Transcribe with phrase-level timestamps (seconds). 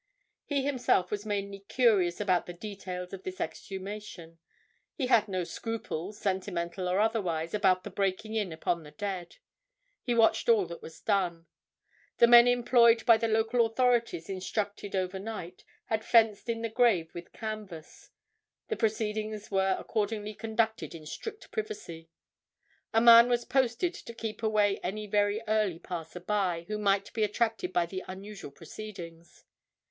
[0.45, 4.39] He himself was mainly curious about the details of this exhumation;
[4.95, 9.35] he had no scruples, sentimental or otherwise, about the breaking in upon the dead.
[10.01, 11.45] He watched all that was done.
[12.17, 17.13] The men employed by the local authorities, instructed over night, had fenced in the grave
[17.13, 18.09] with canvas;
[18.69, 22.09] the proceedings were accordingly conducted in strict privacy;
[22.91, 27.71] a man was posted to keep away any very early passersby, who might be attracted
[27.71, 29.45] by the unusual proceedings.